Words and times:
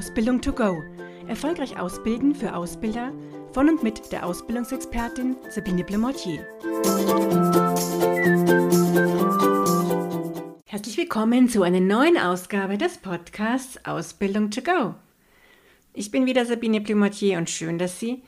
Ausbildung 0.00 0.40
to 0.40 0.50
go. 0.50 0.82
Erfolgreich 1.28 1.78
ausbilden 1.78 2.34
für 2.34 2.54
Ausbilder 2.54 3.12
von 3.52 3.68
und 3.68 3.82
mit 3.82 4.10
der 4.10 4.24
Ausbildungsexpertin 4.24 5.36
Sabine 5.50 5.84
Blemortier. 5.84 6.38
Herzlich 10.64 10.96
willkommen 10.96 11.50
zu 11.50 11.62
einer 11.62 11.80
neuen 11.80 12.16
Ausgabe 12.16 12.78
des 12.78 12.96
Podcasts 12.96 13.84
Ausbildung 13.84 14.50
to 14.50 14.62
go. 14.62 14.94
Ich 15.92 16.10
bin 16.10 16.24
wieder 16.24 16.46
Sabine 16.46 16.80
Blemortier 16.80 17.36
und 17.36 17.50
schön, 17.50 17.76
dass 17.76 18.00
Sie 18.00 18.22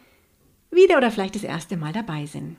wieder 0.70 0.98
oder 0.98 1.10
vielleicht 1.10 1.36
das 1.36 1.44
erste 1.44 1.78
Mal 1.78 1.94
dabei 1.94 2.26
sind. 2.26 2.58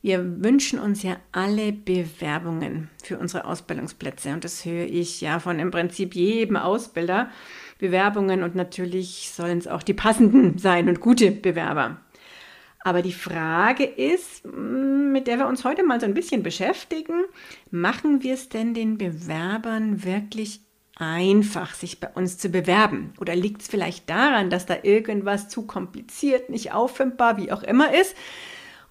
Wir 0.00 0.42
wünschen 0.42 0.80
uns 0.80 1.04
ja 1.04 1.16
alle 1.30 1.72
Bewerbungen 1.72 2.90
für 3.02 3.18
unsere 3.18 3.44
Ausbildungsplätze 3.44 4.32
und 4.32 4.42
das 4.42 4.64
höre 4.64 4.86
ich 4.86 5.20
ja 5.20 5.38
von 5.38 5.60
im 5.60 5.70
Prinzip 5.70 6.16
jedem 6.16 6.56
Ausbilder. 6.56 7.30
Bewerbungen 7.82 8.44
und 8.44 8.54
natürlich 8.54 9.32
sollen 9.34 9.58
es 9.58 9.66
auch 9.66 9.82
die 9.82 9.92
passenden 9.92 10.56
sein 10.56 10.88
und 10.88 11.00
gute 11.00 11.32
Bewerber. 11.32 11.98
Aber 12.78 13.02
die 13.02 13.12
Frage 13.12 13.84
ist, 13.84 14.46
mm, 14.46 15.10
mit 15.12 15.26
der 15.26 15.38
wir 15.38 15.48
uns 15.48 15.64
heute 15.64 15.82
mal 15.82 16.00
so 16.00 16.06
ein 16.06 16.14
bisschen 16.14 16.44
beschäftigen, 16.44 17.24
machen 17.70 18.22
wir 18.22 18.34
es 18.34 18.48
denn 18.48 18.72
den 18.72 18.98
Bewerbern 18.98 20.04
wirklich 20.04 20.60
einfach, 20.96 21.74
sich 21.74 21.98
bei 21.98 22.08
uns 22.08 22.38
zu 22.38 22.50
bewerben? 22.50 23.14
Oder 23.20 23.34
liegt 23.34 23.62
es 23.62 23.68
vielleicht 23.68 24.08
daran, 24.08 24.48
dass 24.48 24.64
da 24.64 24.76
irgendwas 24.82 25.48
zu 25.48 25.66
kompliziert, 25.66 26.50
nicht 26.50 26.72
auffindbar, 26.72 27.36
wie 27.36 27.50
auch 27.50 27.64
immer 27.64 27.92
ist? 27.92 28.14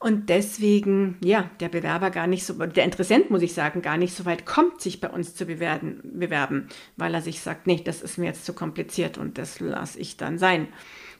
Und 0.01 0.29
deswegen, 0.29 1.17
ja, 1.23 1.51
der 1.59 1.69
Bewerber 1.69 2.09
gar 2.09 2.25
nicht 2.25 2.43
so, 2.43 2.53
der 2.55 2.85
Interessent, 2.85 3.29
muss 3.29 3.43
ich 3.43 3.53
sagen, 3.53 3.83
gar 3.83 3.97
nicht 3.97 4.15
so 4.15 4.25
weit 4.25 4.47
kommt, 4.47 4.81
sich 4.81 4.99
bei 4.99 5.07
uns 5.07 5.35
zu 5.35 5.45
bewerben, 5.45 5.99
bewerben 6.03 6.69
weil 6.97 7.13
er 7.13 7.21
sich 7.21 7.39
sagt, 7.39 7.67
nee, 7.67 7.79
das 7.85 8.01
ist 8.01 8.17
mir 8.17 8.25
jetzt 8.25 8.43
zu 8.43 8.53
kompliziert 8.53 9.19
und 9.19 9.37
das 9.37 9.59
lasse 9.59 9.99
ich 9.99 10.17
dann 10.17 10.39
sein. 10.39 10.69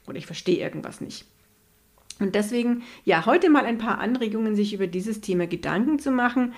Oder 0.08 0.18
ich 0.18 0.26
verstehe 0.26 0.58
irgendwas 0.58 1.00
nicht. 1.00 1.26
Und 2.18 2.34
deswegen, 2.34 2.82
ja, 3.04 3.24
heute 3.24 3.50
mal 3.50 3.66
ein 3.66 3.78
paar 3.78 3.98
Anregungen, 3.98 4.56
sich 4.56 4.74
über 4.74 4.88
dieses 4.88 5.20
Thema 5.20 5.46
Gedanken 5.46 6.00
zu 6.00 6.10
machen. 6.10 6.52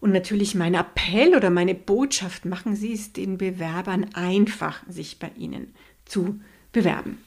Und 0.00 0.12
natürlich 0.12 0.54
mein 0.54 0.72
Appell 0.72 1.36
oder 1.36 1.50
meine 1.50 1.74
Botschaft, 1.74 2.46
machen 2.46 2.76
Sie 2.76 2.94
es 2.94 3.12
den 3.12 3.36
Bewerbern 3.36 4.06
einfach, 4.14 4.82
sich 4.88 5.18
bei 5.18 5.30
Ihnen 5.36 5.74
zu 6.06 6.40
bewerben. 6.72 7.18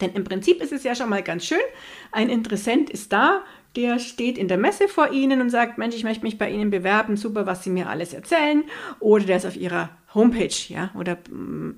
Denn 0.00 0.12
im 0.12 0.24
Prinzip 0.24 0.62
ist 0.62 0.72
es 0.72 0.84
ja 0.84 0.94
schon 0.94 1.08
mal 1.08 1.22
ganz 1.22 1.44
schön, 1.44 1.58
ein 2.12 2.28
Interessent 2.28 2.90
ist 2.90 3.12
da, 3.12 3.42
der 3.76 3.98
steht 3.98 4.36
in 4.36 4.48
der 4.48 4.58
Messe 4.58 4.88
vor 4.88 5.12
Ihnen 5.12 5.40
und 5.40 5.50
sagt, 5.50 5.78
Mensch, 5.78 5.94
ich 5.94 6.04
möchte 6.04 6.24
mich 6.24 6.38
bei 6.38 6.50
Ihnen 6.50 6.70
bewerben, 6.70 7.16
super, 7.16 7.46
was 7.46 7.62
Sie 7.62 7.70
mir 7.70 7.88
alles 7.88 8.12
erzählen. 8.12 8.64
Oder 8.98 9.24
der 9.24 9.36
ist 9.36 9.46
auf 9.46 9.56
Ihrer 9.56 9.90
Homepage, 10.12 10.54
ja, 10.68 10.90
oder 10.98 11.18
mm, 11.30 11.76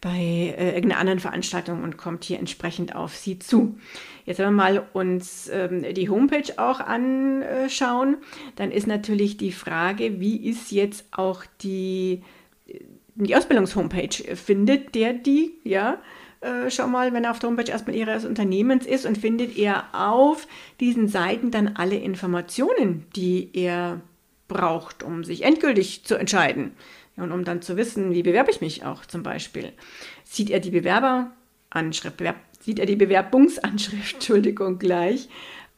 bei 0.00 0.54
äh, 0.56 0.74
irgendeiner 0.74 1.00
anderen 1.00 1.18
Veranstaltung 1.18 1.82
und 1.82 1.96
kommt 1.96 2.24
hier 2.24 2.38
entsprechend 2.38 2.94
auf 2.94 3.16
Sie 3.16 3.38
zu. 3.38 3.78
Jetzt 4.26 4.38
wenn 4.38 4.46
wir 4.46 4.52
mal 4.52 4.86
uns 4.92 5.48
ähm, 5.48 5.82
die 5.94 6.08
Homepage 6.08 6.52
auch 6.58 6.80
anschauen, 6.80 8.18
dann 8.56 8.70
ist 8.70 8.86
natürlich 8.86 9.38
die 9.38 9.52
Frage, 9.52 10.20
wie 10.20 10.36
ist 10.36 10.70
jetzt 10.70 11.06
auch 11.10 11.44
die, 11.62 12.22
die 13.14 13.34
Ausbildungshomepage? 13.34 14.36
Findet 14.36 14.94
der 14.94 15.14
die, 15.14 15.54
ja? 15.64 15.98
Äh, 16.40 16.70
schon 16.70 16.92
mal, 16.92 17.12
wenn 17.12 17.24
er 17.24 17.32
auf 17.32 17.38
der 17.38 17.48
Homepage 17.48 17.70
erstmal 17.70 17.96
Ihres 17.96 18.24
Unternehmens 18.24 18.86
ist 18.86 19.06
und 19.06 19.18
findet 19.18 19.56
er 19.58 19.86
auf 19.92 20.46
diesen 20.80 21.08
Seiten 21.08 21.50
dann 21.50 21.76
alle 21.76 21.96
Informationen, 21.96 23.06
die 23.16 23.50
er 23.52 24.00
braucht, 24.46 25.02
um 25.02 25.24
sich 25.24 25.42
endgültig 25.42 26.04
zu 26.04 26.16
entscheiden. 26.16 26.72
und 27.16 27.32
um 27.32 27.44
dann 27.44 27.62
zu 27.62 27.76
wissen, 27.76 28.12
wie 28.12 28.22
bewerbe 28.22 28.52
ich 28.52 28.60
mich 28.60 28.84
auch 28.84 29.04
zum 29.04 29.24
Beispiel. 29.24 29.72
Sieht 30.22 30.50
er 30.50 30.60
die 30.60 30.70
Bewerberanschrift, 30.70 32.16
Bewerb, 32.16 32.36
sieht 32.60 32.78
er 32.78 32.86
die 32.86 32.94
Bewerbungsanschrift, 32.94 34.14
Entschuldigung, 34.14 34.78
gleich, 34.78 35.28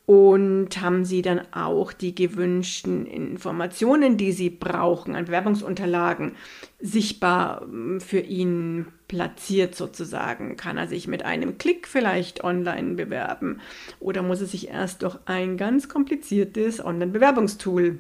und 0.06 0.81
haben 0.81 1.05
Sie 1.05 1.22
dann 1.22 1.41
auch 1.53 1.93
die 1.93 2.15
gewünschten 2.15 3.06
Informationen, 3.06 4.16
die 4.16 4.33
Sie 4.33 4.50
brauchen 4.50 5.15
an 5.15 5.27
Bewerbungsunterlagen, 5.27 6.33
sichtbar 6.81 7.62
ähm, 7.62 8.00
für 8.00 8.19
ihn 8.19 8.87
platziert 9.06 9.77
sozusagen? 9.77 10.56
Kann 10.56 10.78
er 10.78 10.89
sich 10.89 11.06
mit 11.06 11.25
einem 11.25 11.59
Klick 11.59 11.87
vielleicht 11.87 12.43
online 12.43 12.94
bewerben 12.94 13.60
oder 14.00 14.22
muss 14.22 14.41
er 14.41 14.49
sich 14.49 14.69
erst 14.69 15.03
durch 15.03 15.16
ein 15.27 15.56
ganz 15.56 15.89
kompliziertes 15.89 16.84
Online-Bewerbungstool 16.84 17.99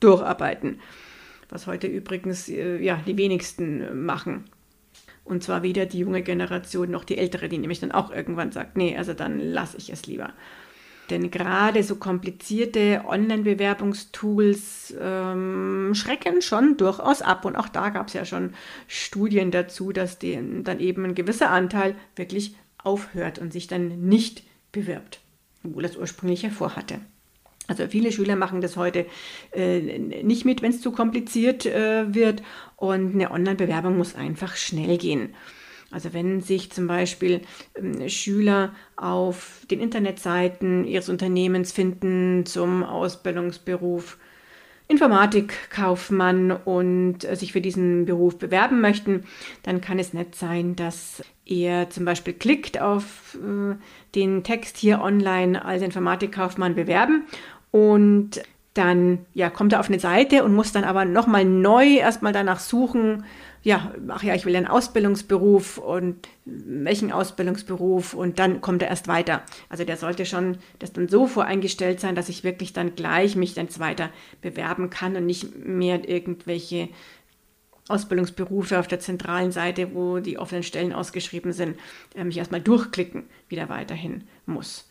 durcharbeiten? 0.00 0.80
Was 1.50 1.66
heute 1.66 1.86
übrigens 1.86 2.48
äh, 2.48 2.82
ja, 2.82 3.00
die 3.06 3.16
wenigsten 3.16 4.04
machen. 4.04 4.44
Und 5.24 5.42
zwar 5.42 5.62
weder 5.62 5.86
die 5.86 5.98
junge 5.98 6.22
Generation 6.22 6.90
noch 6.90 7.04
die 7.04 7.18
ältere, 7.18 7.48
die 7.48 7.58
nämlich 7.58 7.80
dann 7.80 7.92
auch 7.92 8.10
irgendwann 8.10 8.50
sagt, 8.50 8.76
nee, 8.76 8.96
also 8.96 9.12
dann 9.12 9.38
lasse 9.38 9.76
ich 9.76 9.90
es 9.90 10.06
lieber. 10.06 10.32
Denn 11.10 11.30
gerade 11.30 11.82
so 11.82 11.96
komplizierte 11.96 13.04
Online-Bewerbungstools 13.06 14.94
ähm, 15.00 15.92
schrecken 15.94 16.42
schon 16.42 16.76
durchaus 16.76 17.22
ab. 17.22 17.44
Und 17.44 17.56
auch 17.56 17.68
da 17.68 17.88
gab 17.88 18.08
es 18.08 18.14
ja 18.14 18.24
schon 18.24 18.54
Studien 18.86 19.50
dazu, 19.50 19.92
dass 19.92 20.18
den, 20.18 20.64
dann 20.64 20.80
eben 20.80 21.04
ein 21.04 21.14
gewisser 21.14 21.50
Anteil 21.50 21.94
wirklich 22.16 22.56
aufhört 22.82 23.38
und 23.38 23.52
sich 23.52 23.66
dann 23.66 24.08
nicht 24.08 24.42
bewirbt, 24.72 25.20
obwohl 25.64 25.84
es 25.84 25.96
ursprünglich 25.96 26.42
hervorhatte. 26.42 27.00
Also 27.68 27.86
viele 27.86 28.12
Schüler 28.12 28.34
machen 28.34 28.62
das 28.62 28.76
heute 28.76 29.06
äh, 29.52 29.98
nicht 29.98 30.44
mit, 30.46 30.62
wenn 30.62 30.70
es 30.70 30.80
zu 30.80 30.90
kompliziert 30.90 31.66
äh, 31.66 32.14
wird. 32.14 32.42
Und 32.76 33.14
eine 33.14 33.30
Online-Bewerbung 33.30 33.96
muss 33.96 34.14
einfach 34.14 34.56
schnell 34.56 34.96
gehen. 34.96 35.34
Also 35.90 36.12
wenn 36.12 36.40
sich 36.40 36.70
zum 36.70 36.86
Beispiel 36.86 37.40
ähm, 37.74 38.08
Schüler 38.08 38.74
auf 38.96 39.62
den 39.70 39.80
Internetseiten 39.80 40.84
ihres 40.84 41.08
Unternehmens 41.08 41.72
finden 41.72 42.44
zum 42.44 42.82
Ausbildungsberuf 42.84 44.18
Informatikkaufmann 44.88 46.50
und 46.50 47.24
äh, 47.24 47.36
sich 47.36 47.52
für 47.52 47.60
diesen 47.60 48.06
Beruf 48.06 48.38
bewerben 48.38 48.80
möchten, 48.80 49.24
dann 49.62 49.80
kann 49.80 49.98
es 49.98 50.14
nett 50.14 50.34
sein, 50.34 50.76
dass 50.76 51.22
er 51.44 51.90
zum 51.90 52.04
Beispiel 52.04 52.34
klickt 52.34 52.80
auf 52.80 53.36
äh, 53.36 53.76
den 54.14 54.44
Text 54.44 54.78
hier 54.78 55.00
online 55.00 55.62
als 55.64 55.82
Informatikkaufmann 55.82 56.74
bewerben 56.74 57.24
und 57.70 58.42
dann 58.78 59.26
ja, 59.34 59.50
kommt 59.50 59.72
er 59.72 59.80
auf 59.80 59.88
eine 59.88 59.98
Seite 59.98 60.44
und 60.44 60.54
muss 60.54 60.72
dann 60.72 60.84
aber 60.84 61.04
nochmal 61.04 61.44
neu 61.44 61.96
erstmal 61.96 62.32
danach 62.32 62.60
suchen, 62.60 63.24
ja, 63.62 63.92
ach 64.08 64.22
ja, 64.22 64.34
ich 64.34 64.46
will 64.46 64.54
einen 64.54 64.68
Ausbildungsberuf 64.68 65.78
und 65.78 66.28
welchen 66.44 67.10
Ausbildungsberuf 67.10 68.14
und 68.14 68.38
dann 68.38 68.60
kommt 68.60 68.82
er 68.82 68.88
erst 68.88 69.08
weiter. 69.08 69.42
Also 69.68 69.84
der 69.84 69.96
sollte 69.96 70.26
schon 70.26 70.58
das 70.78 70.92
dann 70.92 71.08
so 71.08 71.26
voreingestellt 71.26 71.98
sein, 71.98 72.14
dass 72.14 72.28
ich 72.28 72.44
wirklich 72.44 72.72
dann 72.72 72.94
gleich 72.94 73.34
mich 73.34 73.54
dann 73.54 73.68
weiter 73.78 74.10
bewerben 74.40 74.90
kann 74.90 75.16
und 75.16 75.26
nicht 75.26 75.56
mehr 75.56 76.08
irgendwelche 76.08 76.88
Ausbildungsberufe 77.88 78.78
auf 78.78 78.86
der 78.86 79.00
zentralen 79.00 79.50
Seite, 79.50 79.94
wo 79.94 80.18
die 80.18 80.38
offenen 80.38 80.62
Stellen 80.62 80.92
ausgeschrieben 80.92 81.52
sind, 81.52 81.78
äh, 82.14 82.22
mich 82.22 82.38
erstmal 82.38 82.60
durchklicken, 82.60 83.24
wieder 83.48 83.68
weiterhin 83.68 84.24
muss. 84.46 84.88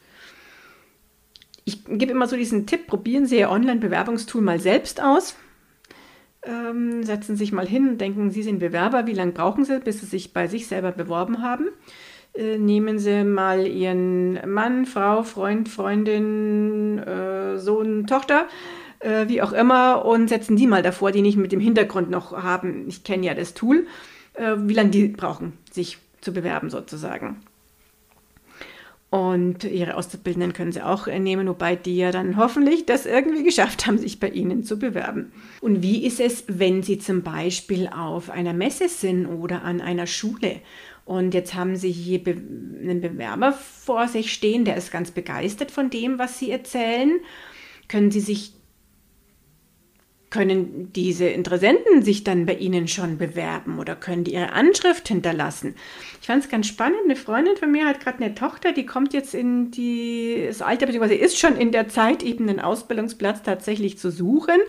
Ich 1.68 1.84
gebe 1.86 2.14
immer 2.14 2.28
so 2.28 2.38
diesen 2.38 2.66
Tipp, 2.66 2.88
probieren 2.88 3.26
Sie 3.26 3.38
Ihr 3.38 3.50
Online-Bewerbungstool 3.50 4.42
mal 4.42 4.60
selbst 4.60 5.04
aus 5.04 5.36
ähm, 6.48 7.04
setzen 7.04 7.36
sich 7.36 7.52
mal 7.52 7.68
hin 7.68 7.90
und 7.90 8.02
denken, 8.02 8.32
Sie 8.32 8.44
sind 8.44 8.60
Bewerber, 8.60 9.06
wie 9.06 9.14
lange 9.14 9.34
brauchen 9.34 9.66
Sie, 9.66 9.80
bis 9.80 10.00
Sie 10.00 10.06
sich 10.06 10.34
bei 10.34 10.48
sich 10.48 10.68
selber 10.68 10.92
beworben 10.92 11.42
haben? 11.42 11.68
Äh, 12.34 12.58
nehmen 12.58 13.00
Sie 13.00 13.24
mal 13.24 13.68
Ihren 13.68 14.40
Mann, 14.50 14.86
Frau, 14.86 15.24
Freund, 15.24 15.70
Freundin, 15.70 17.00
äh, 17.00 17.58
Sohn, 17.58 18.08
Tochter, 18.08 18.48
äh, 19.00 19.28
wie 19.28 19.42
auch 19.42 19.52
immer, 19.52 20.06
und 20.06 20.30
setzen 20.30 20.56
die 20.56 20.68
mal 20.68 20.84
davor, 20.84 21.12
die 21.12 21.22
nicht 21.22 21.38
mit 21.38 21.52
dem 21.52 21.60
Hintergrund 21.60 22.10
noch 22.10 22.32
haben. 22.32 22.88
Ich 22.88 23.04
kenne 23.04 23.26
ja 23.26 23.34
das 23.34 23.54
Tool, 23.54 23.88
äh, 24.34 24.56
wie 24.58 24.74
lange 24.74 24.92
die 24.92 25.08
brauchen, 25.10 25.54
sich 25.72 25.98
zu 26.22 26.34
bewerben 26.34 26.70
sozusagen. 26.70 27.42
Und 29.18 29.64
ihre 29.64 29.96
Auszubildenden 29.96 30.54
können 30.54 30.72
sie 30.72 30.84
auch 30.84 31.08
nehmen, 31.08 31.48
wobei 31.48 31.76
die 31.76 31.98
ja 31.98 32.12
dann 32.12 32.38
hoffentlich 32.38 32.86
das 32.86 33.08
irgendwie 33.08 33.44
geschafft 33.44 33.88
haben, 33.88 33.98
sich 33.98 34.20
bei 34.20 34.30
ihnen 34.30 34.64
zu 34.64 34.78
bewerben. 34.78 35.32
Und 35.60 35.82
wie 35.82 36.06
ist 36.06 36.20
es, 36.20 36.44
wenn 36.48 36.84
sie 36.84 37.00
zum 37.00 37.24
Beispiel 37.24 37.88
auf 37.88 38.30
einer 38.30 38.54
Messe 38.54 38.90
sind 38.90 39.26
oder 39.26 39.64
an 39.64 39.82
einer 39.82 40.06
Schule? 40.06 40.58
Und 41.04 41.34
jetzt 41.34 41.56
haben 41.56 41.76
sie 41.78 41.92
hier 41.92 42.22
einen 42.28 43.02
Bewerber 43.02 43.54
vor 43.54 44.08
sich 44.08 44.32
stehen, 44.32 44.66
der 44.66 44.78
ist 44.78 44.92
ganz 44.92 45.10
begeistert 45.10 45.72
von 45.72 45.90
dem, 45.90 46.20
was 46.20 46.38
sie 46.38 46.52
erzählen. 46.52 47.20
Können 47.88 48.12
sie 48.12 48.20
sich 48.20 48.52
können 50.30 50.92
diese 50.94 51.26
Interessenten 51.28 52.04
sich 52.04 52.24
dann 52.24 52.46
bei 52.46 52.56
Ihnen 52.56 52.88
schon 52.88 53.18
bewerben 53.18 53.80
oder 53.80 53.96
können 53.96 54.26
die 54.26 54.34
ihre 54.34 54.52
Anschrift 54.52 55.08
hinterlassen? 55.08 55.76
Ich 56.20 56.28
fand 56.28 56.44
es 56.44 56.50
ganz 56.50 56.68
spannend. 56.68 57.00
Eine 57.06 57.16
Freundin 57.16 57.56
von 57.56 57.72
mir 57.72 57.86
hat 57.86 58.02
gerade 58.02 58.24
eine 58.24 58.36
Tochter, 58.36 58.74
die 58.74 58.86
kommt 58.86 59.14
jetzt 59.14 59.34
in 59.34 59.72
die, 59.72 60.46
das 60.48 60.62
Alter, 60.62 60.86
beziehungsweise 60.86 61.16
ist 61.16 61.40
schon 61.40 61.56
in 61.56 61.72
der 61.72 61.88
Zeit, 61.88 62.24
eben 62.24 62.50
einen 62.50 62.60
Ausbildungsplatz 62.60 63.42
tatsächlich 63.44 63.98
zu 63.98 64.12
suchen. 64.12 64.60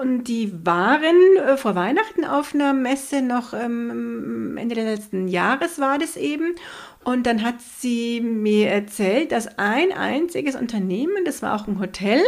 Und 0.00 0.24
die 0.24 0.52
waren 0.66 1.36
äh, 1.36 1.56
vor 1.56 1.76
Weihnachten 1.76 2.24
auf 2.24 2.52
einer 2.52 2.74
Messe 2.74 3.22
noch 3.22 3.54
ähm, 3.54 4.56
Ende 4.58 4.74
des 4.74 4.84
letzten 4.84 5.28
Jahres 5.28 5.78
war 5.78 5.98
das 5.98 6.16
eben. 6.16 6.56
Und 7.04 7.26
dann 7.26 7.42
hat 7.42 7.60
sie 7.60 8.20
mir 8.20 8.70
erzählt, 8.70 9.30
dass 9.30 9.58
ein 9.58 9.92
einziges 9.92 10.56
Unternehmen, 10.56 11.24
das 11.24 11.42
war 11.42 11.54
auch 11.54 11.68
ein 11.68 11.78
Hotel, 11.78 12.20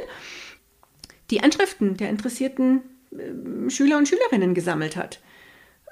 die 1.31 1.43
Anschriften 1.43 1.97
der 1.97 2.11
interessierten 2.11 2.83
äh, 3.13 3.71
Schüler 3.71 3.99
und 3.99 4.09
Schülerinnen 4.09 4.55
gesammelt 4.55 4.97
hat. 4.97 5.21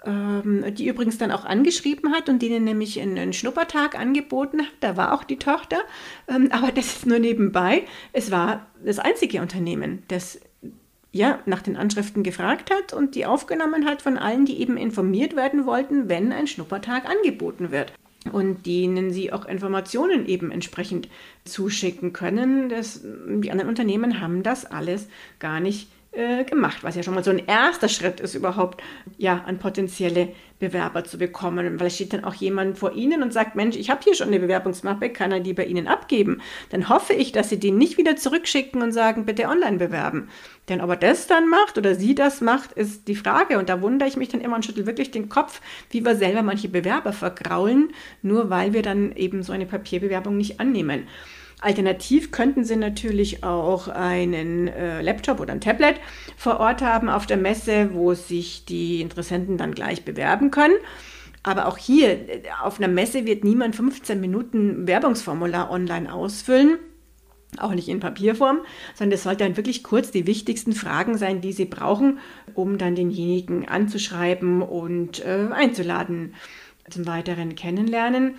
Ähm, 0.04 0.74
die 0.74 0.86
übrigens 0.86 1.16
dann 1.16 1.32
auch 1.32 1.44
angeschrieben 1.44 2.12
hat 2.12 2.28
und 2.28 2.42
denen 2.42 2.64
nämlich 2.64 3.00
einen, 3.00 3.32
Schnuppertag 3.32 3.98
angeboten 3.98 4.60
hat. 4.60 4.72
Da 4.80 4.96
war 4.96 5.14
auch 5.14 5.24
die 5.24 5.38
Tochter. 5.38 5.78
Ähm, 6.28 6.48
aber 6.50 6.72
das 6.72 6.86
ist 6.86 7.06
nur 7.06 7.18
nebenbei. 7.18 7.84
Es 8.12 8.30
war 8.30 8.66
das 8.84 8.98
einzige 8.98 9.40
Unternehmen, 9.40 10.02
das 10.08 10.40
ja, 11.10 11.38
nach 11.46 11.62
den 11.62 11.76
Anschriften 11.76 12.24
gefragt 12.24 12.72
hat 12.72 12.92
und 12.92 13.14
die 13.14 13.24
aufgenommen 13.24 13.86
hat 13.86 14.02
von 14.02 14.18
allen, 14.18 14.46
die 14.46 14.60
eben 14.60 14.76
informiert 14.76 15.36
werden 15.36 15.64
wollten, 15.64 16.08
wenn 16.08 16.32
ein 16.32 16.48
Schnuppertag 16.48 17.08
angeboten 17.08 17.70
wird. 17.70 17.92
Und 18.32 18.66
denen 18.66 19.10
sie 19.10 19.32
auch 19.32 19.44
Informationen 19.44 20.26
eben 20.26 20.50
entsprechend 20.50 21.08
zuschicken 21.44 22.12
können. 22.12 22.68
Das, 22.68 23.02
die 23.02 23.50
anderen 23.50 23.68
Unternehmen 23.68 24.20
haben 24.20 24.42
das 24.42 24.64
alles 24.64 25.08
gar 25.38 25.60
nicht 25.60 25.88
äh, 26.16 26.44
gemacht, 26.44 26.78
was 26.82 26.96
ja 26.96 27.02
schon 27.02 27.14
mal 27.14 27.24
so 27.24 27.30
ein 27.30 27.44
erster 27.46 27.88
Schritt 27.88 28.20
ist, 28.20 28.34
überhaupt 28.34 28.82
ja 29.18 29.42
an 29.46 29.58
potenzielle 29.58 30.28
Bewerber 30.58 31.04
zu 31.04 31.18
bekommen. 31.18 31.66
Und 31.66 31.78
vielleicht 31.78 31.96
steht 31.96 32.12
dann 32.12 32.24
auch 32.24 32.34
jemand 32.34 32.78
vor 32.78 32.92
Ihnen 32.92 33.22
und 33.22 33.32
sagt, 33.32 33.56
Mensch, 33.56 33.76
ich 33.76 33.90
habe 33.90 34.00
hier 34.02 34.14
schon 34.14 34.28
eine 34.28 34.40
Bewerbungsmappe, 34.40 35.10
kann 35.10 35.32
er 35.32 35.40
die 35.40 35.52
bei 35.52 35.64
Ihnen 35.64 35.88
abgeben? 35.88 36.40
Dann 36.70 36.88
hoffe 36.88 37.12
ich, 37.12 37.32
dass 37.32 37.50
Sie 37.50 37.58
die 37.58 37.70
nicht 37.70 37.98
wieder 37.98 38.16
zurückschicken 38.16 38.82
und 38.82 38.92
sagen, 38.92 39.26
bitte 39.26 39.48
online 39.48 39.78
bewerben. 39.78 40.28
Denn 40.68 40.80
ob 40.80 40.90
er 40.90 40.96
das 40.96 41.26
dann 41.26 41.48
macht 41.48 41.76
oder 41.76 41.94
sie 41.94 42.14
das 42.14 42.40
macht, 42.40 42.72
ist 42.72 43.06
die 43.08 43.16
Frage. 43.16 43.58
Und 43.58 43.68
da 43.68 43.82
wundere 43.82 44.08
ich 44.08 44.16
mich 44.16 44.28
dann 44.28 44.40
immer 44.40 44.56
und 44.56 44.64
schüttel 44.64 44.86
wirklich 44.86 45.10
den 45.10 45.28
Kopf, 45.28 45.60
wie 45.90 46.04
wir 46.04 46.16
selber 46.16 46.42
manche 46.42 46.68
Bewerber 46.68 47.12
vergraulen, 47.12 47.92
nur 48.22 48.48
weil 48.50 48.72
wir 48.72 48.82
dann 48.82 49.12
eben 49.12 49.42
so 49.42 49.52
eine 49.52 49.66
Papierbewerbung 49.66 50.36
nicht 50.36 50.60
annehmen. 50.60 51.06
Alternativ 51.64 52.30
könnten 52.30 52.64
Sie 52.64 52.76
natürlich 52.76 53.42
auch 53.42 53.88
einen 53.88 54.68
äh, 54.68 55.00
Laptop 55.00 55.40
oder 55.40 55.52
ein 55.52 55.62
Tablet 55.62 55.98
vor 56.36 56.60
Ort 56.60 56.82
haben 56.82 57.08
auf 57.08 57.26
der 57.26 57.38
Messe, 57.38 57.94
wo 57.94 58.12
sich 58.12 58.66
die 58.66 59.00
Interessenten 59.00 59.56
dann 59.56 59.74
gleich 59.74 60.04
bewerben 60.04 60.50
können. 60.50 60.76
Aber 61.42 61.66
auch 61.66 61.78
hier 61.78 62.10
äh, 62.10 62.42
auf 62.62 62.78
einer 62.78 62.88
Messe 62.88 63.24
wird 63.24 63.44
niemand 63.44 63.76
15 63.76 64.20
Minuten 64.20 64.86
Werbungsformular 64.86 65.70
online 65.70 66.12
ausfüllen. 66.12 66.76
Auch 67.56 67.72
nicht 67.72 67.88
in 67.88 68.00
Papierform, 68.00 68.58
sondern 68.94 69.14
es 69.14 69.22
sollte 69.22 69.44
dann 69.44 69.56
wirklich 69.56 69.82
kurz 69.84 70.10
die 70.10 70.26
wichtigsten 70.26 70.72
Fragen 70.72 71.16
sein, 71.16 71.40
die 71.40 71.52
Sie 71.52 71.66
brauchen, 71.66 72.18
um 72.52 72.76
dann 72.76 72.94
denjenigen 72.94 73.68
anzuschreiben 73.68 74.60
und 74.60 75.24
äh, 75.24 75.48
einzuladen 75.50 76.34
zum 76.90 77.06
weiteren 77.06 77.54
Kennenlernen. 77.54 78.34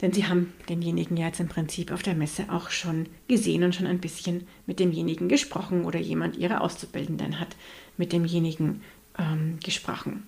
Denn 0.00 0.12
sie 0.12 0.26
haben 0.26 0.52
denjenigen 0.68 1.16
ja 1.16 1.26
jetzt 1.26 1.40
im 1.40 1.48
Prinzip 1.48 1.92
auf 1.92 2.02
der 2.02 2.14
Messe 2.14 2.44
auch 2.48 2.70
schon 2.70 3.06
gesehen 3.28 3.64
und 3.64 3.74
schon 3.74 3.86
ein 3.86 4.00
bisschen 4.00 4.46
mit 4.66 4.80
demjenigen 4.80 5.28
gesprochen 5.28 5.84
oder 5.84 5.98
jemand 5.98 6.36
ihrer 6.36 6.62
Auszubildenden 6.62 7.38
hat 7.38 7.56
mit 7.96 8.12
demjenigen 8.12 8.82
ähm, 9.18 9.58
gesprochen. 9.62 10.26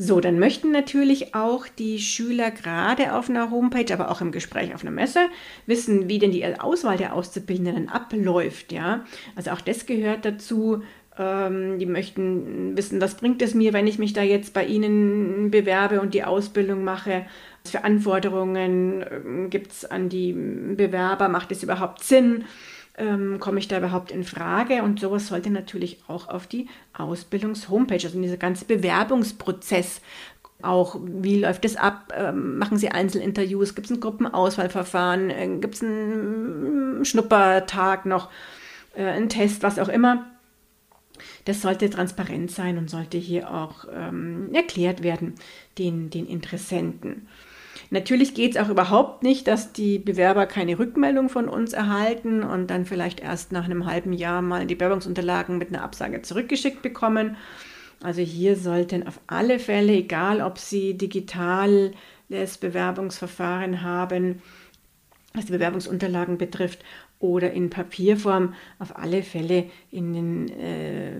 So, 0.00 0.20
dann 0.20 0.38
möchten 0.38 0.70
natürlich 0.70 1.34
auch 1.34 1.66
die 1.66 1.98
Schüler 1.98 2.52
gerade 2.52 3.14
auf 3.14 3.28
einer 3.28 3.50
Homepage, 3.50 3.92
aber 3.92 4.12
auch 4.12 4.20
im 4.20 4.30
Gespräch 4.30 4.72
auf 4.72 4.82
einer 4.82 4.92
Messe 4.92 5.26
wissen, 5.66 6.08
wie 6.08 6.20
denn 6.20 6.30
die 6.30 6.46
Auswahl 6.60 6.96
der 6.96 7.14
Auszubildenden 7.14 7.88
abläuft. 7.88 8.70
Ja, 8.70 9.04
also 9.34 9.50
auch 9.50 9.60
das 9.60 9.86
gehört 9.86 10.24
dazu. 10.24 10.84
Ähm, 11.18 11.78
die 11.78 11.86
möchten 11.86 12.76
wissen, 12.76 13.00
was 13.00 13.16
bringt 13.16 13.42
es 13.42 13.54
mir, 13.54 13.72
wenn 13.72 13.86
ich 13.86 13.98
mich 13.98 14.12
da 14.12 14.22
jetzt 14.22 14.54
bei 14.54 14.64
Ihnen 14.64 15.50
bewerbe 15.50 16.00
und 16.00 16.14
die 16.14 16.24
Ausbildung 16.24 16.84
mache 16.84 17.26
was 17.64 17.72
für 17.72 17.84
Anforderungen 17.84 19.04
ähm, 19.10 19.50
gibt 19.50 19.72
es 19.72 19.84
an 19.84 20.08
die 20.08 20.32
Bewerber? 20.32 21.28
Macht 21.28 21.50
es 21.52 21.62
überhaupt 21.62 22.04
Sinn? 22.04 22.44
Ähm, 22.96 23.38
komme 23.40 23.58
ich 23.58 23.68
da 23.68 23.78
überhaupt 23.78 24.10
in 24.10 24.24
Frage? 24.24 24.82
Und 24.82 25.00
sowas 25.00 25.26
sollte 25.26 25.50
natürlich 25.50 25.98
auch 26.06 26.28
auf 26.28 26.46
die 26.46 26.68
Ausbildungs-Homepage, 26.96 28.04
also 28.04 28.20
dieser 28.20 28.36
ganze 28.36 28.64
Bewerbungsprozess 28.64 30.00
auch, 30.60 30.98
wie 31.00 31.40
läuft 31.40 31.64
es 31.64 31.76
ab? 31.76 32.12
Machen 32.34 32.78
Sie 32.78 32.88
Einzelinterviews? 32.88 33.76
Gibt 33.76 33.86
es 33.86 33.96
ein 33.96 34.00
Gruppenauswahlverfahren? 34.00 35.30
Äh, 35.30 35.58
Gibt 35.60 35.74
es 35.74 35.82
einen 35.82 37.04
Schnuppertag 37.04 38.06
noch? 38.06 38.28
Äh, 38.96 39.04
einen 39.04 39.28
Test, 39.28 39.62
was 39.62 39.78
auch 39.78 39.88
immer? 39.88 40.26
Das 41.44 41.62
sollte 41.62 41.90
transparent 41.90 42.50
sein 42.50 42.78
und 42.78 42.90
sollte 42.90 43.18
hier 43.18 43.52
auch 43.52 43.84
ähm, 43.92 44.50
erklärt 44.52 45.02
werden 45.02 45.34
den, 45.78 46.10
den 46.10 46.26
Interessenten. 46.26 47.28
Natürlich 47.90 48.34
geht 48.34 48.54
es 48.54 48.62
auch 48.62 48.68
überhaupt 48.68 49.22
nicht, 49.22 49.46
dass 49.46 49.72
die 49.72 49.98
Bewerber 49.98 50.46
keine 50.46 50.78
Rückmeldung 50.78 51.28
von 51.30 51.48
uns 51.48 51.72
erhalten 51.72 52.42
und 52.42 52.68
dann 52.68 52.84
vielleicht 52.84 53.20
erst 53.20 53.52
nach 53.52 53.64
einem 53.64 53.86
halben 53.86 54.12
Jahr 54.12 54.42
mal 54.42 54.66
die 54.66 54.74
Bewerbungsunterlagen 54.74 55.56
mit 55.56 55.68
einer 55.68 55.82
Absage 55.82 56.20
zurückgeschickt 56.20 56.82
bekommen. 56.82 57.36
Also 58.02 58.20
hier 58.20 58.56
sollten 58.56 59.06
auf 59.06 59.20
alle 59.26 59.58
Fälle, 59.58 59.92
egal 59.92 60.42
ob 60.42 60.58
Sie 60.58 60.94
digital 60.94 61.92
das 62.28 62.58
Bewerbungsverfahren 62.58 63.82
haben, 63.82 64.42
was 65.32 65.46
die 65.46 65.52
Bewerbungsunterlagen 65.52 66.36
betrifft, 66.36 66.84
oder 67.20 67.52
in 67.52 67.70
Papierform, 67.70 68.54
auf 68.78 68.96
alle 68.96 69.22
Fälle 69.22 69.66
in 69.90 70.12
den 70.12 70.48
äh, 70.58 71.12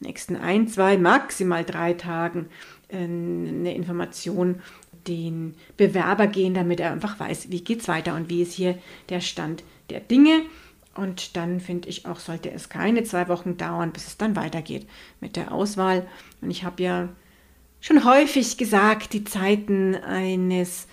nächsten 0.00 0.36
ein, 0.36 0.68
zwei, 0.68 0.96
maximal 0.96 1.64
drei 1.64 1.94
Tagen 1.94 2.48
äh, 2.88 2.98
eine 2.98 3.74
Information 3.74 4.62
den 5.06 5.54
Bewerber 5.76 6.26
gehen, 6.26 6.54
damit 6.54 6.80
er 6.80 6.92
einfach 6.92 7.18
weiß, 7.18 7.50
wie 7.50 7.62
geht 7.62 7.80
es 7.80 7.88
weiter 7.88 8.14
und 8.14 8.28
wie 8.28 8.42
ist 8.42 8.52
hier 8.52 8.78
der 9.08 9.20
Stand 9.20 9.64
der 9.88 10.00
Dinge. 10.00 10.42
Und 10.94 11.36
dann 11.36 11.60
finde 11.60 11.88
ich 11.88 12.06
auch, 12.06 12.18
sollte 12.18 12.50
es 12.50 12.68
keine 12.68 13.04
zwei 13.04 13.28
Wochen 13.28 13.56
dauern, 13.56 13.92
bis 13.92 14.06
es 14.06 14.18
dann 14.18 14.36
weitergeht 14.36 14.86
mit 15.20 15.36
der 15.36 15.52
Auswahl. 15.52 16.06
Und 16.40 16.50
ich 16.50 16.64
habe 16.64 16.82
ja 16.82 17.08
schon 17.80 18.04
häufig 18.04 18.58
gesagt, 18.58 19.12
die 19.14 19.24
Zeiten 19.24 19.94
eines 19.94 20.86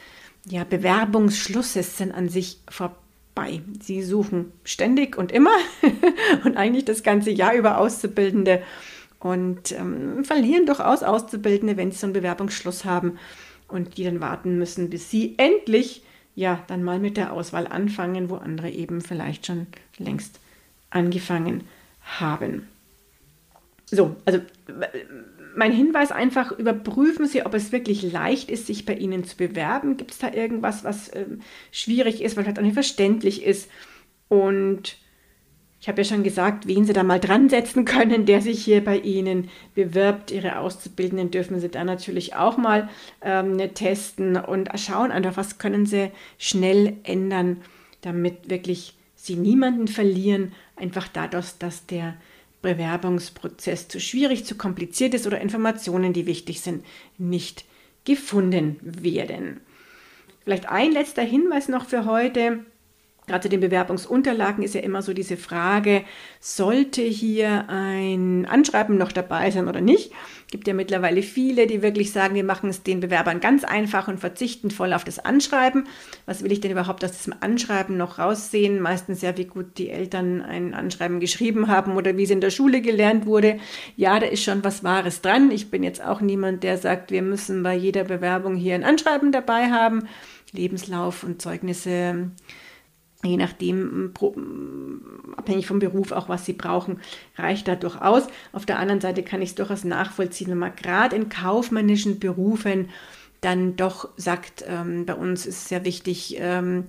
ja, 0.46 0.64
Bewerbungsschlusses 0.64 1.98
sind 1.98 2.12
an 2.12 2.30
sich 2.30 2.60
vorbei. 2.70 2.96
Sie 3.82 4.04
suchen 4.04 4.52
ständig 4.64 5.18
und 5.18 5.32
immer 5.32 5.56
und 6.44 6.58
eigentlich 6.58 6.86
das 6.86 7.04
ganze 7.04 7.32
Jahr 7.32 7.54
über 7.54 7.78
Auszubildende 7.78 8.62
und 9.20 9.72
ähm, 9.72 10.24
verlieren 10.24 10.66
durchaus 10.66 11.04
Auszubildende, 11.04 11.78
wenn 11.78 11.92
sie 11.92 11.98
so 11.98 12.08
einen 12.08 12.14
Bewerbungsschluss 12.14 12.86
haben 12.86 13.18
und 13.68 13.98
die 13.98 14.04
dann 14.04 14.22
warten 14.22 14.58
müssen, 14.58 14.90
bis 14.90 15.10
sie 15.10 15.36
endlich 15.38 16.04
ja 16.36 16.64
dann 16.68 16.84
mal 16.84 17.00
mit 17.00 17.18
der 17.18 17.34
Auswahl 17.34 17.68
anfangen, 17.68 18.30
wo 18.30 18.36
andere 18.36 18.70
eben 18.70 19.02
vielleicht 19.02 19.48
schon 19.48 19.68
längst 19.98 20.40
angefangen 20.90 21.64
haben. 22.20 22.68
So, 23.86 24.16
also 24.26 24.40
mein 25.58 25.72
Hinweis 25.72 26.12
einfach, 26.12 26.52
überprüfen 26.52 27.26
Sie, 27.26 27.44
ob 27.46 27.54
es 27.56 27.72
wirklich 27.72 28.04
leicht 28.04 28.52
ist, 28.52 28.68
sich 28.68 28.86
bei 28.86 28.94
Ihnen 28.94 29.24
zu 29.24 29.36
bewerben. 29.36 29.98
Gibt 29.98 30.12
es 30.12 30.20
da 30.20 30.32
irgendwas, 30.32 30.84
was 30.84 31.10
äh, 31.10 31.26
schwierig 31.72 32.22
ist, 32.22 32.38
was 32.38 32.46
halt 32.46 32.60
auch 32.60 32.64
nicht 32.64 32.76
verständlich 32.76 33.44
ist? 33.44 33.70
Und 34.30 34.98
ich 35.80 35.88
habe 35.88 36.02
ja 36.02 36.06
schon 36.06 36.24
gesagt, 36.24 36.68
wen 36.68 36.86
Sie 36.86 36.94
da 36.94 37.02
mal 37.02 37.20
dran 37.20 37.50
setzen 37.50 37.86
können, 37.86 38.28
der 38.28 38.42
sich 38.42 38.64
hier 38.64 38.84
bei 38.84 39.00
Ihnen 39.00 39.50
bewirbt. 39.74 40.30
Ihre 40.30 40.60
Auszubildenden 40.60 41.32
dürfen 41.32 41.60
Sie 41.60 41.70
da 41.70 41.84
natürlich 41.84 42.36
auch 42.36 42.58
mal 42.58 42.90
ähm, 43.22 43.58
testen 43.74 44.38
und 44.38 44.70
schauen 44.76 45.12
einfach, 45.12 45.38
was 45.38 45.58
können 45.58 45.88
Sie 45.88 46.12
schnell 46.38 46.98
ändern, 47.04 47.62
damit 48.02 48.50
wirklich 48.50 48.96
Sie 49.16 49.36
niemanden 49.36 49.88
verlieren, 49.88 50.54
einfach 50.76 51.08
dadurch, 51.08 51.58
dass 51.58 51.88
der 51.88 52.16
Bewerbungsprozess 52.68 53.88
zu 53.88 54.02
schwierig, 54.02 54.46
zu 54.46 54.56
kompliziert 54.56 55.14
ist 55.14 55.26
oder 55.26 55.40
Informationen, 55.40 56.12
die 56.12 56.26
wichtig 56.26 56.60
sind, 56.60 56.84
nicht 57.18 57.64
gefunden 58.04 58.78
werden. 58.82 59.62
Vielleicht 60.44 60.68
ein 60.68 60.92
letzter 60.92 61.24
Hinweis 61.24 61.70
noch 61.70 61.86
für 61.86 62.06
heute. 62.06 62.66
Gerade 63.30 63.42
zu 63.42 63.50
den 63.50 63.60
Bewerbungsunterlagen 63.60 64.64
ist 64.64 64.74
ja 64.74 64.80
immer 64.80 65.02
so 65.02 65.12
diese 65.12 65.36
Frage, 65.36 66.06
sollte 66.40 67.02
hier 67.02 67.66
ein 67.68 68.46
Anschreiben 68.46 68.98
noch 68.98 69.12
dabei 69.12 69.52
sein 69.52 69.68
oder 69.68 69.82
nicht? 69.82 70.14
Es 70.46 70.52
gibt 70.52 70.66
ja 70.66 70.74
mittlerweile 70.74 71.22
viele, 71.22 71.68
die 71.68 71.82
wirklich 71.82 72.14
sagen, 72.14 72.36
wir 72.36 72.46
machen 72.46 72.70
es 72.70 72.84
den 72.84 73.02
Bewerbern 73.02 73.42
ganz 73.42 73.66
einfach 73.66 74.08
und 74.08 74.22
verzichten 74.22 74.72
voll 74.72 74.94
auf 74.94 75.04
das 75.04 75.20
Anschreiben. 75.20 75.88
Was 76.26 76.42
will 76.42 76.54
ich 76.54 76.62
denn 76.62 76.72
überhaupt 76.72 77.04
aus 77.04 77.12
diesem 77.12 77.34
Anschreiben 77.42 77.98
noch 77.98 78.18
raussehen? 78.18 78.80
Meistens 78.80 79.22
ja, 79.22 79.38
wie 79.38 79.44
gut 79.44 79.78
die 79.78 79.90
Eltern 79.90 80.42
ein 80.42 80.74
Anschreiben 80.74 81.20
geschrieben 81.20 81.68
haben 81.68 81.98
oder 81.98 82.16
wie 82.16 82.24
es 82.24 82.30
in 82.30 82.40
der 82.40 82.50
Schule 82.50 82.80
gelernt 82.80 83.26
wurde. 83.26 83.60
Ja, 83.98 84.22
da 84.22 84.28
ist 84.28 84.46
schon 84.46 84.64
was 84.64 84.86
Wahres 84.86 85.20
dran. 85.20 85.52
Ich 85.52 85.70
bin 85.70 85.84
jetzt 85.84 86.02
auch 86.02 86.22
niemand, 86.22 86.64
der 86.64 86.78
sagt, 86.78 87.12
wir 87.12 87.24
müssen 87.24 87.62
bei 87.62 87.76
jeder 87.76 88.06
Bewerbung 88.06 88.56
hier 88.56 88.76
ein 88.76 88.86
Anschreiben 88.86 89.34
dabei 89.34 89.70
haben. 89.70 90.08
Lebenslauf 90.54 91.26
und 91.26 91.42
Zeugnisse 91.42 92.32
je 93.24 93.38
nachdem, 93.38 94.14
abhängig 95.36 95.68
vom 95.68 95.80
Beruf 95.80 96.12
auch, 96.12 96.30
was 96.30 96.46
sie 96.46 96.54
brauchen, 96.54 97.00
reicht 97.36 97.68
da 97.68 97.76
durchaus. 97.76 98.28
Auf 98.54 98.66
der 98.66 98.80
anderen 98.80 99.02
Seite 99.02 99.24
kann 99.24 99.42
ich 99.42 99.50
es 99.50 99.56
durchaus 99.56 99.84
nachvollziehen, 99.84 100.52
wenn 100.52 100.60
man 100.60 100.76
gerade 100.76 101.16
in 101.16 101.30
kaufmännischen 101.30 102.20
Berufen 102.20 102.90
dann 103.42 103.76
doch 103.76 104.10
sagt, 104.18 104.64
ähm, 104.68 105.06
bei 105.06 105.14
uns 105.14 105.46
ist 105.46 105.58
es 105.58 105.70
sehr 105.70 105.86
wichtig, 105.86 106.38
ähm, 106.40 106.86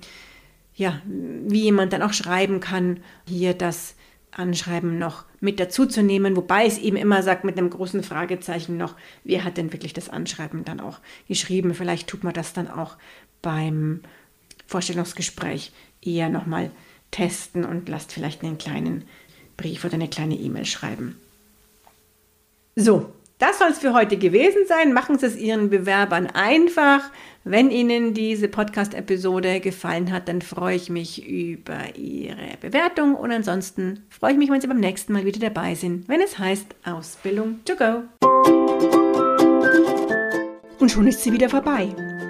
ja, 0.75 1.01
wie 1.05 1.63
jemand 1.63 1.93
dann 1.93 2.03
auch 2.03 2.13
schreiben 2.13 2.61
kann, 2.61 3.01
hier 3.27 3.53
das 3.53 3.95
Anschreiben 4.31 4.99
noch 4.99 5.25
mit 5.41 5.59
dazuzunehmen, 5.59 6.37
wobei 6.37 6.67
es 6.67 6.79
eben 6.79 6.97
immer 6.97 7.23
sagt 7.23 7.45
mit 7.45 7.59
einem 7.59 7.71
großen 7.71 8.03
Fragezeichen 8.03 8.77
noch, 8.77 8.95
wer 9.25 9.45
hat 9.45 9.57
denn 9.57 9.73
wirklich 9.73 9.93
das 9.93 10.09
Anschreiben 10.09 10.65
dann 10.65 10.81
auch 10.81 11.01
geschrieben? 11.27 11.75
Vielleicht 11.75 12.09
tut 12.09 12.23
man 12.23 12.35
das 12.35 12.53
dann 12.53 12.69
auch 12.69 12.97
beim 13.43 14.03
Vorstellungsgespräch 14.67 15.73
eher 16.03 16.29
nochmal 16.29 16.71
testen 17.11 17.65
und 17.65 17.89
lasst 17.89 18.13
vielleicht 18.13 18.43
einen 18.43 18.59
kleinen 18.59 19.05
Brief 19.57 19.85
oder 19.85 19.95
eine 19.95 20.09
kleine 20.09 20.37
E-Mail 20.37 20.65
schreiben. 20.65 21.17
So, 22.77 23.13
das 23.39 23.59
soll 23.59 23.69
es 23.69 23.79
für 23.79 23.95
heute 23.95 24.17
gewesen 24.17 24.63
sein. 24.67 24.93
Machen 24.93 25.19
Sie 25.19 25.27
es 25.27 25.37
Ihren 25.37 25.71
Bewerbern 25.71 26.27
einfach. 26.27 27.11
Wenn 27.45 27.71
Ihnen 27.71 28.13
diese 28.13 28.49
Podcast-Episode 28.49 29.61
gefallen 29.61 30.13
hat, 30.13 30.29
dann 30.29 30.43
freue 30.43 30.77
ich 30.77 30.91
mich 30.91 31.27
über 31.27 31.97
Ihre 31.97 32.57
Bewertung 32.61 33.15
und 33.15 33.33
ansonsten 33.33 34.05
freue 34.11 34.33
ich 34.33 34.39
mich, 34.39 34.51
wenn 34.51 34.61
Sie 34.61 34.67
beim 34.67 34.81
nächsten 34.81 35.13
Mal 35.13 35.25
wieder 35.25 35.41
dabei 35.41 35.75
sind, 35.75 36.09
wenn 36.09 36.21
es 36.21 36.39
heißt 36.39 36.67
Ausbildung 36.85 37.61
to 37.65 37.75
go. 37.77 38.03
Und 40.79 40.91
schon 40.91 41.07
ist 41.07 41.23
sie 41.23 41.33
wieder 41.33 41.49
vorbei. 41.49 41.89